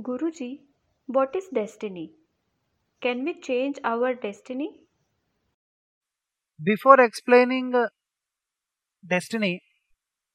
Guruji, 0.00 0.62
what 1.04 1.36
is 1.36 1.50
destiny? 1.50 2.14
Can 3.00 3.24
we 3.24 3.40
change 3.40 3.78
our 3.84 4.14
destiny? 4.14 4.82
Before 6.62 7.00
explaining 7.00 7.74
uh, 7.74 7.88
destiny, 9.06 9.60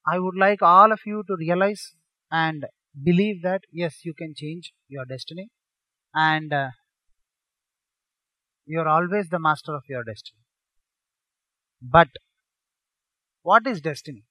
I 0.08 0.20
would 0.20 0.36
like 0.38 0.62
all 0.62 0.92
of 0.92 1.02
you 1.06 1.24
to 1.28 1.36
realize 1.38 1.96
and 2.32 2.66
believe 3.04 3.42
that 3.44 3.64
yes, 3.72 4.06
you 4.06 4.14
can 4.14 4.34
change 4.36 4.74
your 4.90 5.06
destiny 5.06 5.50
and 6.16 6.54
uh, 6.54 6.70
you 8.66 8.78
are 8.82 8.90
always 8.90 9.30
the 9.30 9.40
master 9.40 9.74
of 9.74 9.84
your 9.88 10.04
destiny. 10.04 10.42
But 11.84 12.10
what 13.42 13.66
is 13.68 13.80
destiny? 13.80 14.26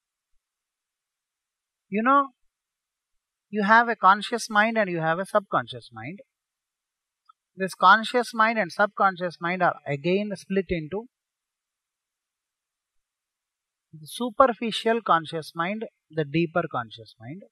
You 1.89 2.03
know, 2.03 2.30
you 3.53 3.62
have 3.64 3.89
a 3.89 3.95
conscious 3.95 4.48
mind 4.48 4.79
and 4.79 4.91
you 4.91 5.00
have 5.00 5.19
a 5.19 5.27
subconscious 5.27 5.91
mind. 5.93 6.20
This 7.55 7.75
conscious 7.75 8.33
mind 8.33 8.59
and 8.59 8.73
subconscious 8.73 9.37
mind 9.41 9.62
are 9.62 9.75
again 9.87 10.30
split 10.34 10.70
into 10.70 11.05
the 13.92 14.06
superficial 14.06 15.02
conscious 15.02 15.52
mind, 15.55 15.84
the 16.11 16.25
deeper 16.25 16.62
conscious 16.73 17.15
mind, 17.20 17.42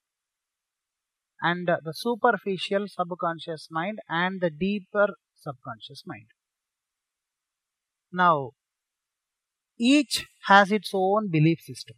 and 1.42 1.68
the 1.68 1.92
superficial 1.92 2.87
subconscious 2.88 3.68
mind 3.70 3.98
and 4.09 4.40
the 4.40 4.48
deeper 4.48 5.09
subconscious 5.37 6.04
mind. 6.06 6.28
Now, 8.10 8.52
each 9.78 10.26
has 10.46 10.73
its 10.73 10.92
own 10.95 11.30
belief 11.30 11.60
system. 11.60 11.96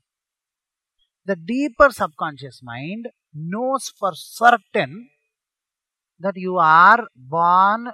The 1.25 1.37
deeper 1.37 1.91
subconscious 1.91 2.61
mind 2.65 3.07
knows 3.35 3.93
for 3.99 4.13
certain 4.15 5.09
that 6.19 6.37
you 6.37 6.59
are 6.59 7.07
born 7.17 7.93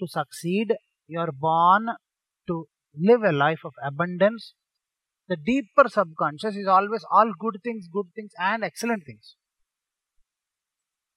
to 0.00 0.06
succeed, 0.06 0.74
you 1.06 1.20
are 1.20 1.32
born 1.32 1.88
to 2.46 2.66
live 2.98 3.22
a 3.22 3.32
life 3.32 3.60
of 3.64 3.72
abundance. 3.84 4.54
The 5.28 5.36
deeper 5.36 5.88
subconscious 5.88 6.56
is 6.56 6.66
always 6.66 7.04
all 7.10 7.32
good 7.38 7.58
things, 7.62 7.86
good 7.92 8.06
things, 8.16 8.32
and 8.38 8.64
excellent 8.64 9.04
things. 9.06 9.36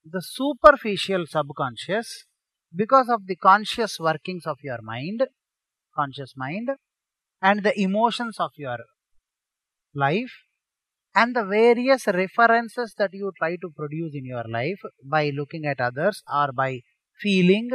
The 0.06 0.22
superficial 0.22 1.26
subconscious, 1.26 2.26
because 2.76 3.10
of 3.10 3.26
the 3.26 3.38
conscious 3.38 4.00
workings 4.00 4.46
of 4.46 4.58
your 4.62 4.82
mind, 4.82 5.24
conscious 5.96 6.34
mind, 6.36 6.70
and 7.42 7.64
the 7.64 7.80
emotions 7.80 8.38
of 8.40 8.52
your 8.58 8.78
life, 9.96 10.43
and 11.16 11.36
the 11.36 11.46
various 11.46 12.08
references 12.08 12.94
that 12.98 13.14
you 13.14 13.32
try 13.38 13.56
to 13.56 13.70
produce 13.76 14.14
in 14.16 14.26
your 14.26 14.46
life 14.48 14.82
by 15.04 15.30
looking 15.30 15.66
at 15.66 15.80
others 15.80 16.24
or 16.34 16.52
by 16.52 16.82
feeling 17.20 17.70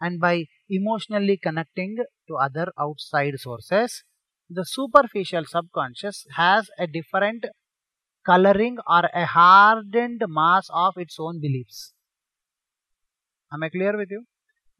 and 0.00 0.20
by 0.20 0.46
emotionally 0.68 1.36
connecting 1.36 1.96
to 2.28 2.34
other 2.36 2.72
outside 2.78 3.34
sources, 3.38 4.04
the 4.48 4.64
superficial 4.64 5.44
subconscious 5.44 6.24
has 6.36 6.70
a 6.78 6.86
different 6.86 7.44
coloring 8.24 8.78
or 8.86 9.02
a 9.12 9.26
hardened 9.26 10.22
mass 10.28 10.68
of 10.72 10.94
its 10.96 11.16
own 11.18 11.40
beliefs. 11.40 11.92
Am 13.52 13.62
I 13.62 13.68
clear 13.68 13.96
with 13.96 14.10
you? 14.10 14.24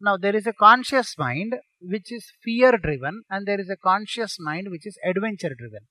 Now, 0.00 0.16
there 0.16 0.36
is 0.36 0.47
a 0.47 0.53
conscious 0.53 1.16
mind 1.19 1.56
which 1.81 2.12
is 2.12 2.31
fear 2.42 2.72
driven, 2.78 3.22
and 3.28 3.47
there 3.47 3.61
is 3.61 3.69
a 3.69 3.77
conscious 3.77 4.36
mind 4.39 4.69
which 4.70 4.86
is 4.86 4.97
adventure 5.05 5.55
driven. 5.59 5.86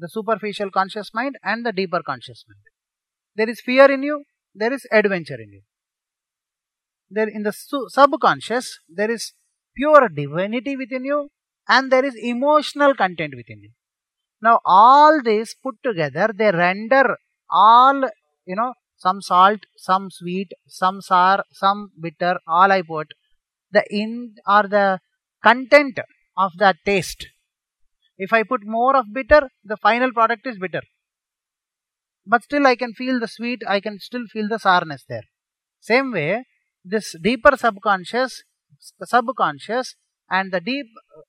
The 0.00 0.08
superficial 0.08 0.70
conscious 0.70 1.10
mind 1.12 1.36
and 1.42 1.64
the 1.66 1.72
deeper 1.72 2.00
conscious 2.10 2.44
mind. 2.48 2.64
There 3.36 3.50
is 3.50 3.60
fear 3.60 3.90
in 3.90 4.02
you, 4.02 4.24
there 4.54 4.72
is 4.72 4.86
adventure 4.90 5.40
in 5.44 5.50
you. 5.56 5.62
There 7.10 7.28
in 7.28 7.42
the 7.42 7.52
subconscious, 7.52 8.78
there 8.88 9.10
is 9.10 9.32
pure 9.76 10.08
divinity 10.08 10.76
within 10.76 11.04
you, 11.04 11.28
and 11.68 11.92
there 11.92 12.04
is 12.04 12.14
emotional 12.32 12.94
content 12.94 13.34
within 13.36 13.60
you. 13.62 13.72
Now, 14.42 14.60
all 14.64 15.20
this 15.22 15.54
put 15.54 15.76
together, 15.84 16.30
they 16.34 16.50
render 16.50 17.16
all, 17.50 18.00
you 18.46 18.56
know, 18.56 18.72
some 18.96 19.20
salt, 19.20 19.60
some 19.76 20.08
sweet, 20.10 20.52
some 20.66 21.00
sour, 21.00 21.44
some 21.52 21.90
bitter, 22.00 22.38
all 22.46 22.72
I 22.72 22.82
put. 22.82 23.08
The 23.70 23.84
in 23.90 24.34
or 24.46 24.64
the 24.68 25.00
content 25.42 25.98
of 26.36 26.52
that 26.58 26.76
taste. 26.84 27.26
If 28.26 28.32
I 28.32 28.42
put 28.52 28.62
more 28.76 28.94
of 28.96 29.12
bitter, 29.18 29.42
the 29.64 29.76
final 29.76 30.12
product 30.12 30.46
is 30.46 30.58
bitter. 30.64 30.82
But 32.26 32.42
still 32.42 32.66
I 32.66 32.76
can 32.76 32.92
feel 32.92 33.18
the 33.18 33.28
sweet, 33.28 33.62
I 33.66 33.80
can 33.80 33.98
still 33.98 34.26
feel 34.32 34.48
the 34.48 34.58
sourness 34.58 35.04
there. 35.08 35.26
Same 35.80 36.12
way, 36.12 36.44
this 36.84 37.16
deeper 37.28 37.56
subconscious, 37.56 38.42
subconscious 39.14 39.94
and 40.28 40.52
the 40.52 40.60
deep 40.60 40.86
uh, 41.16 41.22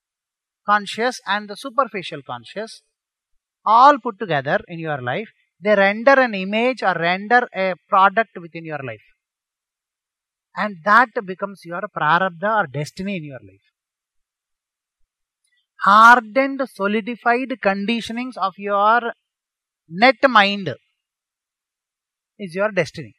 conscious 0.70 1.20
and 1.26 1.50
the 1.50 1.56
superficial 1.56 2.22
conscious 2.32 2.82
all 3.66 3.98
put 4.00 4.20
together 4.20 4.60
in 4.68 4.80
your 4.80 5.02
life 5.02 5.30
they 5.64 5.76
render 5.76 6.16
an 6.28 6.34
image 6.34 6.82
or 6.82 6.96
render 6.96 7.48
a 7.54 7.76
product 7.88 8.38
within 8.42 8.66
your 8.66 8.82
life. 8.84 9.08
And 10.56 10.78
that 10.84 11.10
becomes 11.26 11.62
your 11.64 11.84
prarabdha 11.96 12.64
or 12.64 12.68
destiny 12.68 13.18
in 13.18 13.24
your 13.24 13.40
life. 13.40 13.68
Hardened, 15.84 16.62
solidified 16.72 17.50
conditionings 17.64 18.38
of 18.38 18.54
your 18.58 19.14
net 19.90 20.18
mind 20.30 20.76
is 22.38 22.54
your 22.54 22.72
destiny. 22.72 23.16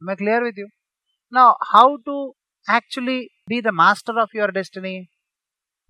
Am 0.00 0.08
I 0.08 0.14
clear 0.14 0.42
with 0.42 0.56
you? 0.56 0.68
Now, 1.30 1.56
how 1.72 1.98
to 2.06 2.32
actually 2.68 3.30
be 3.46 3.60
the 3.60 3.72
master 3.72 4.18
of 4.18 4.30
your 4.32 4.48
destiny? 4.48 5.10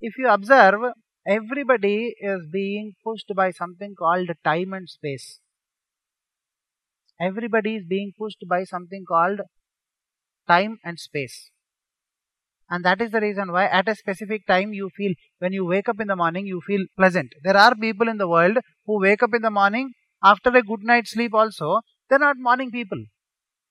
If 0.01 0.19
you 0.19 0.29
observe, 0.29 0.81
everybody 1.27 2.15
is 2.21 2.41
being 2.53 2.95
pushed 3.05 3.33
by 3.34 3.51
something 3.53 3.95
called 3.97 4.31
time 4.45 4.73
and 4.73 4.89
space. 4.89 5.41
Everybody 7.21 7.77
is 7.77 7.84
being 7.89 8.13
pushed 8.19 8.45
by 8.49 8.65
something 8.65 9.05
called 9.09 9.41
time 10.49 10.78
and 10.84 10.99
space. 10.99 11.51
And 12.69 12.84
that 12.84 13.00
is 13.00 13.10
the 13.12 13.21
reason 13.21 13.53
why 13.53 13.66
at 13.66 13.88
a 13.88 13.94
specific 13.94 14.47
time 14.47 14.72
you 14.72 14.91
feel, 14.97 15.12
when 15.38 15.53
you 15.53 15.65
wake 15.65 15.88
up 15.88 16.00
in 16.00 16.09
the 16.09 16.16
morning, 16.16 16.47
you 16.47 16.60
feel 16.66 16.84
pleasant. 16.97 17.32
There 17.43 17.56
are 17.56 17.75
people 17.75 18.09
in 18.09 18.19
the 18.19 18.28
world 18.28 18.59
who 18.87 19.00
wake 19.00 19.22
up 19.22 19.34
in 19.34 19.43
the 19.43 19.50
morning 19.50 19.93
after 20.22 20.50
a 20.50 20.62
good 20.62 20.82
night's 20.82 21.12
sleep 21.12 21.34
also, 21.34 21.81
they're 22.09 22.19
not 22.19 22.37
morning 22.38 22.71
people. 22.71 22.99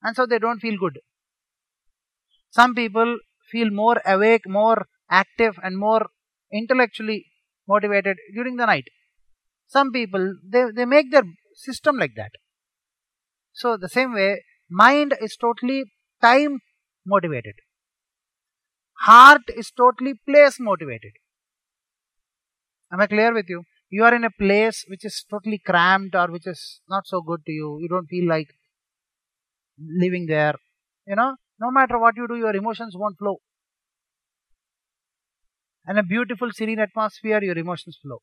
And 0.02 0.16
so 0.16 0.26
they 0.26 0.40
don't 0.40 0.60
feel 0.60 0.78
good. 0.78 1.00
Some 2.50 2.74
people 2.76 3.18
feel 3.52 3.70
more 3.70 4.02
awake, 4.06 4.48
more 4.48 4.86
active, 5.10 5.56
and 5.64 5.78
more 5.78 6.08
intellectually 6.54 7.26
motivated 7.68 8.18
during 8.34 8.56
the 8.56 8.66
night. 8.66 8.86
Some 9.68 9.92
people, 9.92 10.36
they, 10.48 10.66
they 10.74 10.86
make 10.86 11.12
their 11.12 11.24
system 11.54 11.98
like 11.98 12.14
that. 12.16 12.32
So, 13.52 13.78
the 13.78 13.90
same 13.90 14.14
way, 14.14 14.44
mind 14.70 15.16
is 15.22 15.36
totally 15.36 15.86
time 16.22 16.60
motivated. 17.06 17.56
Heart 19.02 19.44
is 19.56 19.72
totally 19.72 20.14
place 20.28 20.60
motivated. 20.60 21.12
Am 22.92 23.00
I 23.02 23.08
clear 23.08 23.34
with 23.34 23.50
you? 23.50 23.64
You 23.90 24.04
are 24.04 24.14
in 24.16 24.24
a 24.24 24.32
place 24.32 24.86
which 24.88 25.06
is 25.06 25.26
totally 25.30 25.60
cramped 25.60 26.16
or 26.16 26.28
which 26.28 26.48
is 26.48 26.82
not 26.90 27.06
so 27.08 27.22
good 27.22 27.46
to 27.46 27.52
you. 27.52 27.78
You 27.80 27.88
don't 27.88 28.08
feel 28.08 28.28
like 28.28 28.48
living 29.78 30.26
there. 30.26 30.56
You 31.08 31.16
know, 31.16 31.36
no 31.60 31.72
matter 31.72 32.00
what 32.00 32.16
you 32.18 32.28
do, 32.28 32.36
your 32.36 32.56
emotions 32.56 32.96
won't 32.98 33.18
flow 33.18 33.38
and 35.86 36.00
a 36.00 36.04
beautiful 36.04 36.52
serene 36.52 36.80
atmosphere, 36.80 37.44
your 37.44 37.58
emotions 37.58 37.98
flow. 38.02 38.22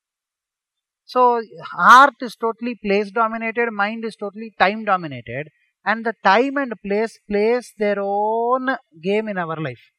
So, 1.05 1.41
heart 1.77 2.15
is 2.21 2.35
totally 2.35 2.75
place 2.75 3.11
dominated, 3.11 3.71
mind 3.71 4.05
is 4.05 4.15
totally 4.15 4.53
time 4.57 4.85
dominated, 4.85 5.49
and 5.85 6.05
the 6.05 6.13
time 6.23 6.57
and 6.57 6.73
place 6.81 7.19
plays 7.29 7.73
their 7.77 7.97
own 7.99 8.69
game 9.01 9.27
in 9.27 9.37
our 9.37 9.59
life. 9.59 9.92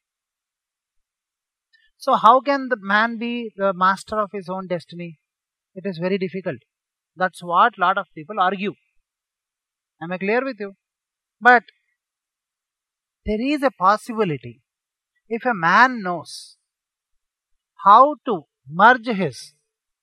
So, 2.04 2.16
how 2.16 2.40
can 2.40 2.68
the 2.68 2.76
man 2.78 3.16
be 3.16 3.50
the 3.56 3.72
master 3.72 4.16
of 4.20 4.30
his 4.30 4.50
own 4.50 4.66
destiny? 4.66 5.18
It 5.74 5.86
is 5.86 5.96
very 5.96 6.18
difficult. 6.18 6.58
That's 7.16 7.42
what 7.42 7.78
lot 7.78 7.96
of 7.96 8.08
people 8.14 8.38
argue. 8.38 8.74
Am 10.02 10.12
I 10.12 10.18
clear 10.18 10.44
with 10.44 10.60
you? 10.60 10.74
But 11.40 11.62
there 13.24 13.40
is 13.40 13.62
a 13.62 13.70
possibility. 13.70 14.60
If 15.30 15.46
a 15.46 15.54
man 15.54 16.02
knows 16.02 16.58
how 17.86 18.16
to 18.26 18.42
merge 18.68 19.06
his 19.06 19.54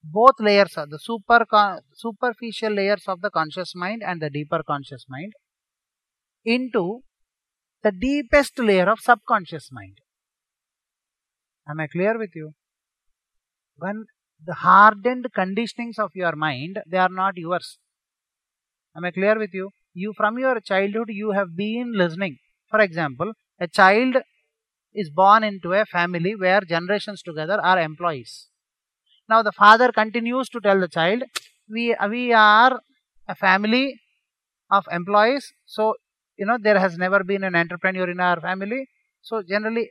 both 0.02 0.40
layers 0.40 0.76
of 0.76 0.90
the 0.90 0.98
super 0.98 1.46
superficial 1.92 2.72
layers 2.72 3.04
of 3.06 3.20
the 3.20 3.30
conscious 3.30 3.76
mind 3.76 4.02
and 4.04 4.20
the 4.20 4.28
deeper 4.28 4.64
conscious 4.66 5.04
mind 5.08 5.34
into 6.44 7.02
the 7.84 7.92
deepest 7.92 8.58
layer 8.58 8.90
of 8.90 8.98
subconscious 8.98 9.68
mind. 9.70 9.98
Am 11.72 11.80
I 11.80 11.86
clear 11.86 12.18
with 12.18 12.34
you? 12.34 12.52
When 13.76 14.04
the 14.46 14.54
hardened 14.54 15.26
conditionings 15.36 15.98
of 15.98 16.10
your 16.14 16.36
mind, 16.36 16.80
they 16.86 16.98
are 16.98 17.14
not 17.22 17.38
yours. 17.38 17.78
Am 18.94 19.06
I 19.06 19.10
clear 19.10 19.38
with 19.38 19.54
you? 19.54 19.70
You 19.94 20.12
from 20.14 20.38
your 20.38 20.60
childhood 20.60 21.08
you 21.08 21.30
have 21.30 21.56
been 21.56 21.92
listening. 21.94 22.36
For 22.70 22.80
example, 22.80 23.32
a 23.58 23.68
child 23.68 24.16
is 24.92 25.08
born 25.08 25.44
into 25.44 25.72
a 25.72 25.86
family 25.86 26.34
where 26.34 26.60
generations 26.60 27.22
together 27.22 27.58
are 27.70 27.78
employees. 27.80 28.48
Now 29.30 29.42
the 29.42 29.52
father 29.52 29.92
continues 29.92 30.50
to 30.50 30.60
tell 30.60 30.78
the 30.78 30.88
child, 30.88 31.22
we, 31.70 31.96
we 32.10 32.34
are 32.34 32.80
a 33.26 33.34
family 33.34 33.98
of 34.70 34.84
employees. 34.92 35.54
So, 35.64 35.94
you 36.36 36.44
know, 36.44 36.58
there 36.60 36.78
has 36.78 36.98
never 36.98 37.24
been 37.24 37.44
an 37.44 37.56
entrepreneur 37.56 38.10
in 38.10 38.20
our 38.20 38.40
family. 38.40 38.88
So 39.22 39.42
generally, 39.42 39.90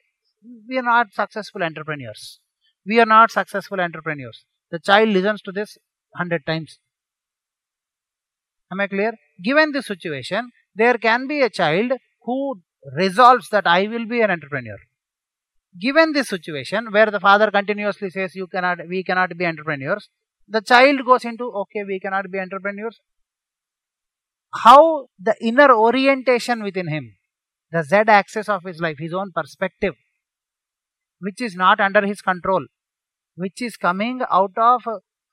we 0.67 0.77
are 0.77 0.83
not 0.83 1.13
successful 1.13 1.63
entrepreneurs. 1.63 2.39
We 2.85 2.99
are 2.99 3.05
not 3.05 3.31
successful 3.31 3.79
entrepreneurs. 3.79 4.45
The 4.71 4.79
child 4.79 5.09
listens 5.09 5.41
to 5.43 5.51
this 5.51 5.77
hundred 6.15 6.45
times. 6.45 6.79
Am 8.71 8.79
I 8.79 8.87
clear? 8.87 9.13
Given 9.43 9.71
this 9.71 9.85
situation, 9.85 10.51
there 10.75 10.97
can 10.97 11.27
be 11.27 11.41
a 11.41 11.49
child 11.49 11.91
who 12.23 12.61
resolves 12.95 13.49
that 13.49 13.67
I 13.67 13.87
will 13.87 14.05
be 14.05 14.21
an 14.21 14.31
entrepreneur. 14.31 14.77
Given 15.79 16.13
this 16.13 16.29
situation 16.29 16.91
where 16.91 17.11
the 17.11 17.19
father 17.19 17.51
continuously 17.51 18.09
says 18.09 18.35
you 18.35 18.47
cannot, 18.47 18.79
we 18.89 19.03
cannot 19.03 19.37
be 19.37 19.45
entrepreneurs, 19.45 20.09
the 20.47 20.61
child 20.61 21.05
goes 21.05 21.23
into 21.23 21.45
okay, 21.51 21.83
we 21.83 21.99
cannot 21.99 22.29
be 22.31 22.39
entrepreneurs. 22.39 22.99
How 24.53 25.07
the 25.17 25.35
inner 25.39 25.73
orientation 25.73 26.61
within 26.61 26.89
him, 26.89 27.15
the 27.71 27.83
Z 27.83 27.95
axis 28.07 28.49
of 28.49 28.63
his 28.63 28.81
life, 28.81 28.97
his 28.99 29.13
own 29.13 29.31
perspective, 29.33 29.95
which 31.21 31.41
is 31.41 31.55
not 31.55 31.79
under 31.79 32.05
his 32.05 32.21
control, 32.21 32.65
which 33.35 33.61
is 33.61 33.77
coming 33.77 34.21
out 34.29 34.57
of 34.57 34.81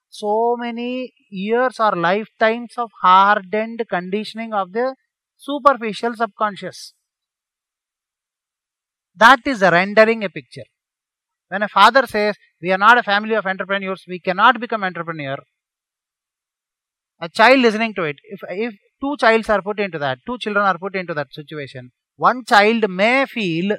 so 0.09 0.55
many 0.57 1.13
years 1.29 1.79
or 1.79 1.95
lifetimes 1.95 2.73
of 2.77 2.89
hardened 3.01 3.83
conditioning 3.89 4.53
of 4.53 4.71
the 4.71 4.95
superficial 5.37 6.15
subconscious. 6.15 6.93
That 9.15 9.41
is 9.45 9.61
rendering 9.61 10.23
a 10.23 10.29
picture. 10.29 10.69
When 11.49 11.63
a 11.63 11.67
father 11.67 12.05
says, 12.07 12.35
We 12.61 12.71
are 12.71 12.77
not 12.77 12.97
a 12.97 13.03
family 13.03 13.35
of 13.35 13.45
entrepreneurs, 13.45 14.03
we 14.07 14.19
cannot 14.19 14.59
become 14.59 14.83
entrepreneur, 14.83 15.37
a 17.21 17.29
child 17.29 17.59
listening 17.59 17.93
to 17.95 18.03
it, 18.03 18.17
if, 18.23 18.39
if 18.49 18.73
two 19.01 19.15
childs 19.19 19.49
are 19.49 19.61
put 19.61 19.79
into 19.79 19.99
that, 19.99 20.19
two 20.25 20.37
children 20.37 20.65
are 20.65 20.77
put 20.77 20.95
into 20.95 21.13
that 21.13 21.33
situation, 21.33 21.91
one 22.15 22.43
child 22.45 22.89
may 22.89 23.25
feel 23.25 23.75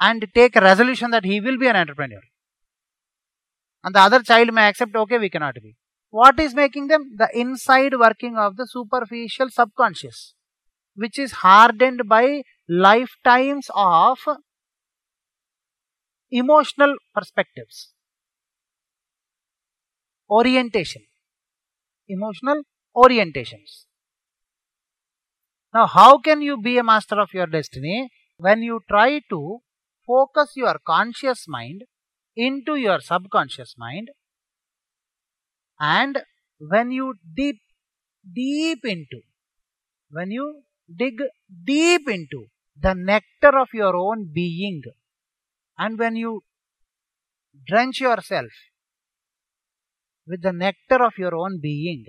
and 0.00 0.26
take 0.34 0.56
a 0.56 0.60
resolution 0.60 1.10
that 1.10 1.24
he 1.24 1.40
will 1.40 1.58
be 1.58 1.68
an 1.68 1.76
entrepreneur. 1.76 2.20
And 3.82 3.94
the 3.94 4.00
other 4.00 4.22
child 4.22 4.52
may 4.52 4.68
accept, 4.68 4.94
okay, 4.96 5.18
we 5.18 5.30
cannot 5.30 5.54
be. 5.54 5.76
What 6.10 6.38
is 6.38 6.54
making 6.54 6.86
them? 6.86 7.16
The 7.16 7.28
inside 7.32 7.98
working 7.98 8.36
of 8.36 8.56
the 8.56 8.66
superficial 8.66 9.50
subconscious, 9.50 10.34
which 10.94 11.18
is 11.18 11.32
hardened 11.32 12.02
by 12.08 12.42
lifetimes 12.68 13.68
of 13.74 14.18
emotional 16.30 16.94
perspectives, 17.14 17.92
orientation, 20.30 21.02
emotional 22.08 22.62
orientations. 22.96 23.84
Now, 25.74 25.86
how 25.86 26.18
can 26.18 26.40
you 26.40 26.60
be 26.60 26.78
a 26.78 26.84
master 26.84 27.20
of 27.20 27.34
your 27.34 27.46
destiny? 27.46 28.10
When 28.36 28.62
you 28.62 28.80
try 28.88 29.20
to 29.30 29.58
focus 30.06 30.52
your 30.56 30.76
conscious 30.86 31.46
mind 31.48 31.84
into 32.36 32.76
your 32.76 33.00
subconscious 33.00 33.74
mind. 33.76 34.10
And 35.78 36.22
when 36.58 36.90
you 36.90 37.14
deep 37.34 37.60
deep 38.32 38.84
into 38.84 39.20
when 40.10 40.30
you 40.30 40.62
dig 41.00 41.20
deep 41.64 42.08
into 42.08 42.46
the 42.80 42.94
nectar 42.94 43.58
of 43.58 43.68
your 43.72 43.94
own 43.96 44.30
being 44.32 44.82
and 45.78 45.98
when 45.98 46.16
you 46.16 46.42
drench 47.66 48.00
yourself 48.00 48.52
with 50.26 50.42
the 50.42 50.52
nectar 50.52 51.04
of 51.04 51.12
your 51.18 51.34
own 51.34 51.58
being 51.60 52.04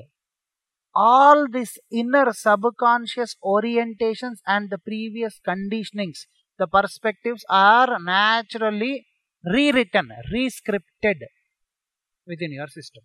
all 0.94 1.48
these 1.52 1.78
inner 1.92 2.32
subconscious 2.32 3.36
orientations 3.44 4.38
and 4.48 4.70
the 4.70 4.78
previous 4.78 5.40
conditionings 5.46 6.26
the 6.58 6.68
perspectives 6.68 7.44
are 7.50 7.98
naturally 8.00 9.06
rewritten, 9.44 10.10
rescripted 10.34 11.18
within 12.28 12.52
your 12.52 12.68
system. 12.68 13.04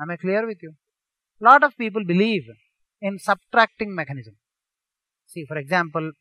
Am 0.00 0.10
I 0.10 0.16
clear 0.16 0.46
with 0.46 0.58
you? 0.62 0.74
Lot 1.40 1.62
of 1.64 1.76
people 1.76 2.04
believe 2.04 2.44
in 3.00 3.18
subtracting 3.18 3.94
mechanism. 3.94 4.36
See, 5.26 5.44
for 5.46 5.56
example, 5.56 6.12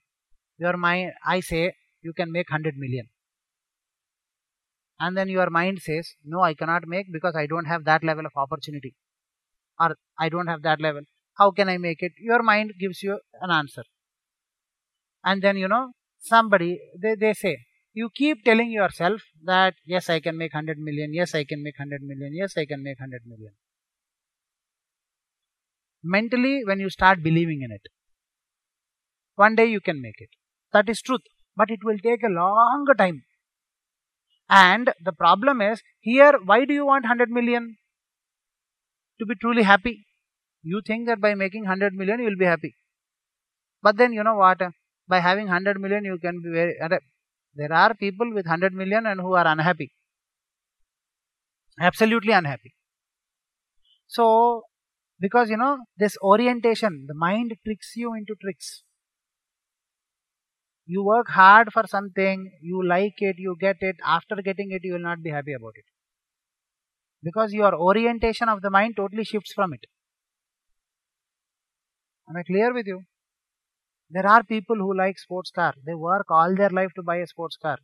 your 0.57 0.77
mind, 0.77 1.11
I 1.25 1.39
say 1.41 1.73
you 2.01 2.13
can 2.13 2.31
make 2.31 2.49
100 2.49 2.75
million. 2.77 3.07
And 4.99 5.17
then 5.17 5.27
your 5.27 5.49
mind 5.49 5.79
says, 5.81 6.07
no, 6.23 6.41
I 6.41 6.53
cannot 6.53 6.87
make 6.87 7.07
because 7.11 7.35
I 7.35 7.47
don't 7.47 7.65
have 7.65 7.83
that 7.83 8.03
level 8.03 8.25
of 8.25 8.31
opportunity. 8.35 8.95
Or 9.79 9.95
I 10.17 10.29
don't 10.29 10.47
have 10.47 10.61
that 10.63 10.79
level. 10.79 11.01
How 11.37 11.51
can 11.51 11.67
I 11.67 11.77
make 11.77 11.97
it? 12.01 12.13
Your 12.17 12.41
mind 12.41 12.71
gives 12.79 13.03
you 13.03 13.19
an 13.41 13.51
answer. 13.51 13.83
And 15.25 15.41
then, 15.41 15.57
you 15.57 15.67
know, 15.67 15.91
somebody, 16.19 16.79
they, 17.01 17.15
they 17.15 17.33
say, 17.33 17.57
you 17.93 18.09
keep 18.13 18.43
telling 18.43 18.71
yourself 18.71 19.21
that 19.49 19.75
yes 19.85 20.09
i 20.09 20.19
can 20.19 20.37
make 20.37 20.53
100 20.53 20.77
million 20.87 21.13
yes 21.13 21.33
i 21.33 21.43
can 21.51 21.63
make 21.67 21.77
100 21.79 22.01
million 22.09 22.33
yes 22.39 22.57
i 22.57 22.65
can 22.65 22.83
make 22.83 22.99
100 22.99 23.21
million. 23.25 23.53
Mentally 26.03 26.63
when 26.65 26.81
you 26.81 26.89
start 26.89 27.23
believing 27.23 27.61
in 27.61 27.71
it 27.71 27.87
one 29.35 29.55
day 29.55 29.65
you 29.65 29.81
can 29.81 30.01
make 30.01 30.19
it. 30.19 30.29
That 30.73 30.89
is 30.89 31.01
truth. 31.01 31.21
But 31.57 31.69
it 31.69 31.79
will 31.83 31.97
take 31.97 32.23
a 32.23 32.29
long 32.29 32.85
time. 32.97 33.23
And 34.49 34.93
the 35.03 35.13
problem 35.13 35.61
is 35.61 35.81
here 35.99 36.33
why 36.43 36.65
do 36.65 36.73
you 36.73 36.85
want 36.85 37.03
100 37.03 37.29
million? 37.29 37.77
To 39.19 39.25
be 39.25 39.35
truly 39.35 39.63
happy? 39.63 40.05
You 40.61 40.81
think 40.85 41.07
that 41.07 41.21
by 41.21 41.33
making 41.35 41.63
100 41.63 41.93
million 41.93 42.19
you 42.19 42.25
will 42.25 42.37
be 42.37 42.45
happy. 42.45 42.75
But 43.81 43.97
then 43.97 44.13
you 44.13 44.23
know 44.23 44.35
what 44.35 44.61
by 45.07 45.19
having 45.19 45.45
100 45.45 45.79
million 45.79 46.03
you 46.05 46.17
can 46.17 46.41
be 46.41 46.49
very 46.51 46.79
uh, 46.79 46.89
there 47.55 47.71
are 47.71 47.93
people 47.93 48.33
with 48.33 48.45
100 48.45 48.73
million 48.73 49.05
and 49.05 49.21
who 49.21 49.33
are 49.33 49.47
unhappy. 49.47 49.93
Absolutely 51.79 52.33
unhappy. 52.33 52.75
So, 54.07 54.63
because 55.19 55.49
you 55.49 55.57
know, 55.57 55.79
this 55.97 56.17
orientation, 56.21 57.05
the 57.07 57.13
mind 57.13 57.53
tricks 57.63 57.93
you 57.95 58.13
into 58.13 58.35
tricks. 58.41 58.83
You 60.85 61.03
work 61.03 61.29
hard 61.29 61.73
for 61.73 61.87
something, 61.87 62.51
you 62.61 62.85
like 62.85 63.15
it, 63.17 63.37
you 63.39 63.55
get 63.59 63.77
it, 63.79 63.95
after 64.05 64.35
getting 64.35 64.71
it, 64.71 64.81
you 64.83 64.93
will 64.93 64.99
not 64.99 65.23
be 65.23 65.31
happy 65.31 65.53
about 65.53 65.73
it. 65.75 65.85
Because 67.23 67.53
your 67.53 67.73
orientation 67.73 68.49
of 68.49 68.61
the 68.61 68.69
mind 68.69 68.95
totally 68.97 69.23
shifts 69.23 69.53
from 69.53 69.73
it. 69.73 69.85
Am 72.29 72.35
I 72.35 72.43
clear 72.43 72.73
with 72.73 72.85
you? 72.85 73.01
There 74.09 74.25
are 74.25 74.43
people 74.43 74.77
who 74.77 74.97
like 74.97 75.19
sports 75.19 75.51
car. 75.51 75.75
They 75.85 75.93
work 75.93 76.31
all 76.31 76.55
their 76.55 76.71
life 76.71 76.93
to 76.95 77.03
buy 77.03 77.17
a 77.17 77.27
sports 77.27 77.55
car. 77.57 77.77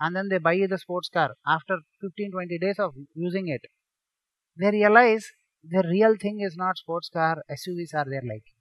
And 0.00 0.16
then 0.16 0.28
they 0.28 0.38
buy 0.38 0.66
the 0.68 0.76
sports 0.76 1.08
car. 1.08 1.36
After 1.46 1.78
15 2.00 2.32
20 2.32 2.58
days 2.58 2.80
of 2.80 2.96
using 3.14 3.46
it, 3.46 3.66
they 4.56 4.70
realize 4.70 5.32
the 5.64 5.82
real 5.88 6.16
thing 6.16 6.40
is 6.40 6.56
not 6.56 6.78
sports 6.78 7.08
car, 7.10 7.44
SUVs 7.48 7.94
are 7.94 8.04
their 8.04 8.22
liking. 8.22 8.54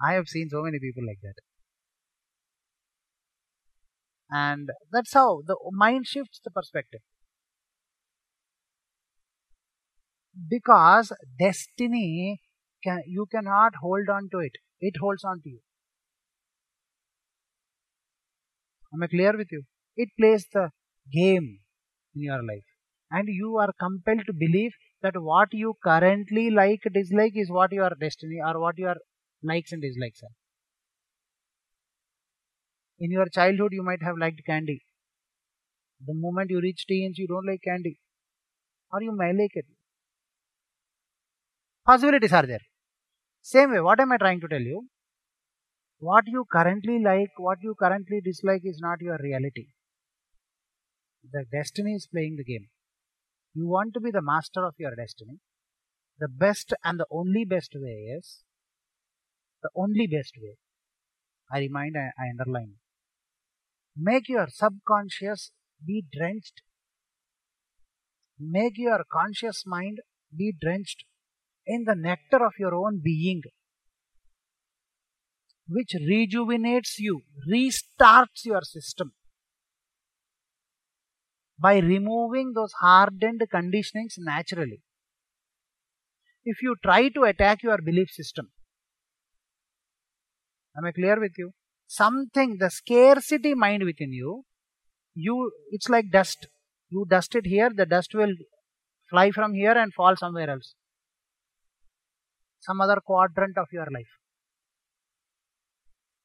I 0.00 0.14
have 0.14 0.26
seen 0.26 0.48
so 0.48 0.62
many 0.62 0.78
people 0.78 1.04
like 1.06 1.20
that. 1.20 1.34
And 4.30 4.70
that's 4.92 5.14
how 5.14 5.42
the 5.44 5.56
mind 5.72 6.06
shifts 6.06 6.38
the 6.44 6.50
perspective. 6.52 7.00
Because 10.48 11.12
destiny 11.38 12.40
can 12.82 13.02
you 13.06 13.26
cannot 13.26 13.74
hold 13.82 14.08
on 14.08 14.30
to 14.30 14.38
it 14.38 14.52
it 14.80 14.94
holds 15.00 15.24
on 15.24 15.40
to 15.42 15.48
you. 15.48 15.60
Am 18.92 19.02
I 19.02 19.06
clear 19.06 19.36
with 19.36 19.48
you? 19.50 19.62
It 19.96 20.08
plays 20.18 20.46
the 20.52 20.70
game 21.12 21.60
in 22.14 22.22
your 22.22 22.42
life. 22.42 22.64
And 23.10 23.28
you 23.28 23.56
are 23.58 23.72
compelled 23.78 24.26
to 24.26 24.32
believe 24.32 24.72
that 25.02 25.14
what 25.16 25.48
you 25.52 25.74
currently 25.84 26.50
like, 26.50 26.80
dislike 26.92 27.32
is 27.36 27.50
what 27.50 27.72
your 27.72 27.90
destiny 28.00 28.40
or 28.44 28.60
what 28.60 28.78
your 28.78 28.96
likes 29.42 29.72
and 29.72 29.82
dislikes 29.82 30.22
are. 30.22 30.34
In 32.98 33.10
your 33.10 33.26
childhood, 33.26 33.72
you 33.72 33.82
might 33.82 34.02
have 34.02 34.16
liked 34.18 34.40
candy. 34.46 34.82
The 36.06 36.14
moment 36.14 36.50
you 36.50 36.60
reach 36.60 36.86
teens, 36.86 37.18
you 37.18 37.26
don't 37.26 37.46
like 37.46 37.60
candy. 37.62 37.98
Or 38.92 39.02
you 39.02 39.12
may 39.16 39.32
like 39.32 39.54
it. 39.54 39.66
Possibilities 41.84 42.32
are 42.32 42.46
there. 42.46 42.60
Same 43.48 43.70
way, 43.72 43.80
what 43.80 44.00
am 44.00 44.10
I 44.10 44.16
trying 44.16 44.40
to 44.40 44.48
tell 44.48 44.60
you? 44.60 44.88
What 45.98 46.24
you 46.26 46.44
currently 46.52 46.98
like, 47.00 47.38
what 47.38 47.58
you 47.62 47.76
currently 47.80 48.20
dislike 48.20 48.62
is 48.64 48.80
not 48.80 49.00
your 49.00 49.18
reality. 49.22 49.68
The 51.32 51.44
destiny 51.52 51.92
is 51.92 52.08
playing 52.12 52.34
the 52.38 52.44
game. 52.44 52.66
You 53.54 53.68
want 53.68 53.94
to 53.94 54.00
be 54.00 54.10
the 54.10 54.20
master 54.20 54.64
of 54.66 54.74
your 54.78 54.96
destiny. 54.96 55.38
the 56.18 56.28
best 56.28 56.72
and 56.82 56.98
the 56.98 57.06
only 57.10 57.44
best 57.44 57.74
way 57.74 57.96
is 58.18 58.42
the 59.62 59.70
only 59.76 60.06
best 60.06 60.34
way. 60.42 60.54
I 61.52 61.60
remind, 61.60 61.96
I, 61.96 62.06
I 62.22 62.30
underline. 62.30 62.74
Make 63.96 64.28
your 64.28 64.48
subconscious 64.48 65.52
be 65.90 66.04
drenched. 66.16 66.62
Make 68.38 68.76
your 68.76 69.04
conscious 69.18 69.64
mind 69.66 70.00
be 70.36 70.52
drenched 70.60 71.04
in 71.66 71.84
the 71.84 71.94
nectar 71.94 72.44
of 72.44 72.52
your 72.58 72.74
own 72.74 73.00
being, 73.02 73.42
which 75.68 75.94
rejuvenates 76.08 76.98
you, 76.98 77.22
restarts 77.50 78.44
your 78.44 78.62
system 78.62 79.12
by 81.58 81.78
removing 81.78 82.52
those 82.54 82.72
hardened 82.80 83.42
conditionings 83.52 84.14
naturally. 84.18 84.82
If 86.44 86.62
you 86.62 86.76
try 86.82 87.08
to 87.08 87.24
attack 87.24 87.62
your 87.62 87.78
belief 87.78 88.10
system, 88.10 88.50
am 90.76 90.84
I 90.84 90.92
clear 90.92 91.18
with 91.18 91.32
you? 91.36 91.52
Something, 91.88 92.58
the 92.60 92.70
scarcity 92.70 93.54
mind 93.54 93.84
within 93.84 94.12
you, 94.12 94.44
you 95.14 95.50
it's 95.70 95.88
like 95.88 96.10
dust. 96.12 96.46
You 96.90 97.04
dust 97.08 97.34
it 97.34 97.46
here, 97.46 97.70
the 97.74 97.86
dust 97.86 98.14
will 98.14 98.34
fly 99.10 99.30
from 99.32 99.54
here 99.54 99.72
and 99.76 99.92
fall 99.92 100.14
somewhere 100.16 100.50
else. 100.50 100.74
Some 102.60 102.80
other 102.80 103.00
quadrant 103.04 103.58
of 103.58 103.66
your 103.72 103.86
life. 103.92 104.12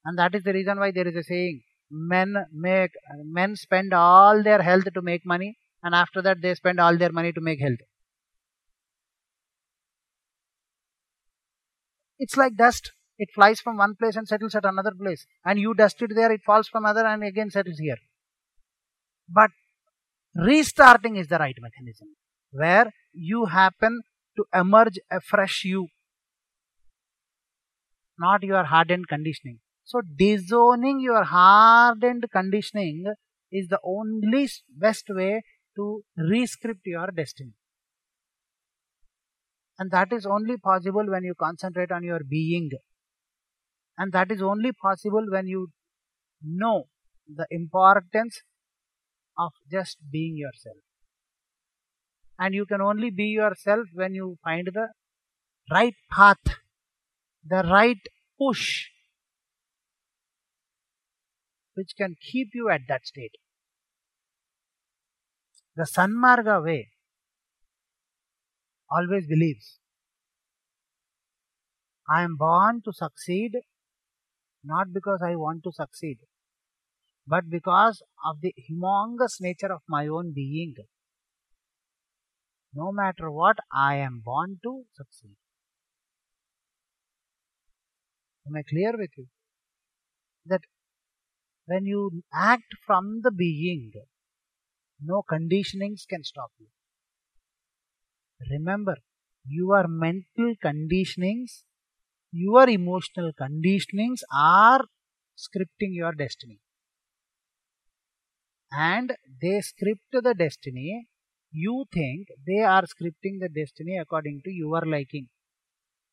And 0.05 0.17
that 0.17 0.33
is 0.33 0.43
the 0.43 0.53
reason 0.53 0.79
why 0.79 0.91
there 0.91 1.07
is 1.07 1.15
a 1.15 1.23
saying 1.23 1.61
men 1.91 2.35
make 2.53 2.91
men 3.23 3.55
spend 3.55 3.93
all 3.93 4.41
their 4.41 4.61
health 4.61 4.85
to 4.93 5.01
make 5.01 5.25
money 5.25 5.57
and 5.83 5.93
after 5.93 6.21
that 6.21 6.41
they 6.41 6.55
spend 6.55 6.79
all 6.79 6.97
their 6.97 7.11
money 7.11 7.31
to 7.33 7.41
make 7.41 7.59
health. 7.59 7.79
It's 12.17 12.38
like 12.38 12.55
dust. 12.55 12.91
It 13.17 13.29
flies 13.35 13.59
from 13.59 13.77
one 13.77 13.95
place 13.95 14.15
and 14.15 14.27
settles 14.27 14.55
at 14.55 14.65
another 14.65 14.91
place. 15.00 15.25
And 15.43 15.59
you 15.59 15.73
dust 15.73 16.01
it 16.01 16.11
there 16.15 16.31
it 16.31 16.41
falls 16.45 16.67
from 16.67 16.85
other 16.85 17.05
and 17.05 17.23
again 17.23 17.50
settles 17.50 17.77
here. 17.79 17.97
But 19.27 19.51
restarting 20.35 21.17
is 21.17 21.27
the 21.27 21.38
right 21.38 21.55
mechanism 21.59 22.15
where 22.51 22.91
you 23.11 23.45
happen 23.45 24.01
to 24.38 24.45
emerge 24.53 25.00
a 25.11 25.19
fresh 25.19 25.63
you 25.65 25.88
not 28.18 28.44
your 28.44 28.63
hardened 28.63 29.08
conditioning 29.08 29.60
so 29.84 30.01
disowning 30.18 31.00
your 31.00 31.24
hardened 31.24 32.25
conditioning 32.32 33.13
is 33.51 33.68
the 33.68 33.80
only 33.84 34.48
best 34.70 35.06
way 35.10 35.41
to 35.75 36.03
rescript 36.18 36.86
your 36.86 37.08
destiny. 37.08 37.53
And 39.80 39.91
that 39.91 40.13
is 40.13 40.25
only 40.25 40.58
possible 40.58 41.06
when 41.08 41.24
you 41.24 41.34
concentrate 41.38 41.91
on 41.91 42.03
your 42.03 42.22
being. 42.27 42.70
And 43.98 44.12
that 44.13 44.32
is 44.32 44.41
only 44.41 44.72
possible 44.74 45.25
when 45.30 45.48
you 45.48 45.70
know 46.44 46.86
the 47.27 47.48
importance 47.50 48.41
of 49.38 49.51
just 49.72 49.98
being 50.12 50.38
yourself. 50.38 50.77
And 52.38 52.53
you 52.53 52.65
can 52.65 52.82
only 52.82 53.10
be 53.10 53.25
yourself 53.25 53.88
when 53.94 54.13
you 54.13 54.38
find 54.44 54.68
the 54.74 54.89
right 55.72 55.96
path, 56.12 56.38
the 57.43 57.63
right 57.69 58.01
push 58.38 58.88
which 61.74 61.93
can 61.98 62.15
keep 62.21 62.50
you 62.53 62.69
at 62.69 62.81
that 62.88 63.05
state. 63.05 63.36
The 65.75 65.83
Sanmarga 65.83 66.63
way 66.63 66.89
always 68.89 69.25
believes 69.25 69.79
I 72.10 72.24
am 72.24 72.36
born 72.36 72.81
to 72.83 72.91
succeed 72.91 73.53
not 74.63 74.93
because 74.93 75.21
I 75.24 75.36
want 75.36 75.63
to 75.63 75.71
succeed, 75.71 76.19
but 77.25 77.50
because 77.50 78.01
of 78.25 78.41
the 78.41 78.53
humongous 78.69 79.39
nature 79.39 79.74
of 79.74 79.81
my 79.88 80.07
own 80.07 80.33
being. 80.33 80.75
No 82.74 82.91
matter 82.91 83.31
what, 83.31 83.57
I 83.71 83.95
am 83.95 84.21
born 84.24 84.60
to 84.63 84.83
succeed. 84.93 85.36
Am 88.48 88.55
I 88.55 88.63
clear 88.63 88.93
with 88.98 89.12
you? 89.17 89.27
That 90.45 90.62
when 91.65 91.86
you 91.86 92.24
act 92.33 92.75
from 92.86 93.21
the 93.21 93.31
being, 93.31 93.91
no 95.01 95.24
conditionings 95.29 96.07
can 96.07 96.24
stop 96.24 96.51
you. 96.60 96.67
Remember, 98.50 98.98
your 99.48 99.88
mental 99.88 100.55
conditionings, 100.63 101.63
your 102.31 102.69
emotional 102.69 103.31
conditionings 103.39 104.21
are 104.33 104.86
scripting 105.38 105.93
your 105.95 106.13
destiny. 106.13 106.60
And 108.71 109.15
they 109.41 109.62
script 109.62 110.01
the 110.12 110.33
destiny. 110.33 111.07
You 111.51 111.86
think 111.93 112.27
they 112.45 112.60
are 112.60 112.83
scripting 112.83 113.39
the 113.39 113.50
destiny 113.50 113.98
according 113.98 114.41
to 114.45 114.51
your 114.51 114.81
liking. 114.86 115.29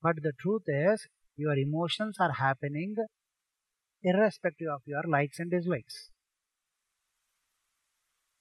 But 0.02 0.16
the 0.22 0.32
truth 0.40 0.64
is, 0.66 1.06
your 1.38 1.56
emotions 1.56 2.16
are 2.20 2.32
happening 2.32 2.94
irrespective 4.02 4.68
of 4.68 4.82
your 4.86 5.02
likes 5.06 5.38
and 5.38 5.50
dislikes. 5.50 6.10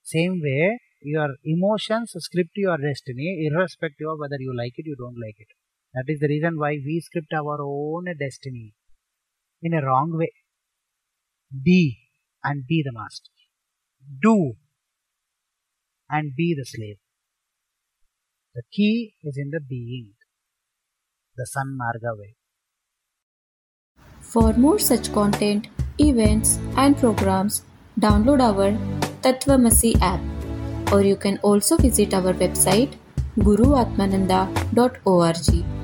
Same 0.04 0.40
way, 0.42 0.80
your 1.02 1.30
emotions 1.44 2.14
script 2.18 2.52
your 2.56 2.78
destiny 2.78 3.48
irrespective 3.48 4.08
of 4.08 4.20
whether 4.20 4.38
you 4.40 4.56
like 4.56 4.74
it, 4.78 4.86
you 4.86 4.96
don't 4.96 5.20
like 5.20 5.36
it. 5.40 5.48
That 5.94 6.06
is 6.08 6.20
the 6.20 6.28
reason 6.28 6.58
why 6.58 6.72
we 6.86 7.02
script 7.04 7.34
our 7.34 7.58
own 7.62 8.06
destiny 8.20 8.74
in 9.62 9.74
a 9.74 9.86
wrong 9.86 10.18
way. 10.18 10.32
Be 11.64 11.98
and 12.44 12.66
be 12.68 12.84
the 12.84 12.92
master. 12.94 13.32
Do 14.22 14.54
and 16.10 16.36
be 16.36 16.56
the 16.58 16.66
slave. 16.66 16.98
The 18.56 18.64
key 18.72 19.14
is 19.24 19.38
in 19.38 19.50
the 19.52 19.60
being, 19.60 20.14
the 21.36 21.46
Sanmarga 21.46 22.18
way. 22.18 22.36
For 24.38 24.54
more 24.54 24.78
such 24.78 25.10
content, 25.14 25.66
events, 25.98 26.60
and 26.78 26.96
programs, 26.96 27.64
download 28.00 28.40
our 28.40 28.78
Tattvamasi 29.24 30.00
app, 30.00 30.22
or 30.94 31.02
you 31.02 31.16
can 31.16 31.40
also 31.42 31.76
visit 31.76 32.14
our 32.14 32.34
website 32.34 32.94
guruatmananda.org. 33.40 35.77